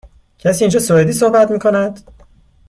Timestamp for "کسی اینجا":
0.39-0.79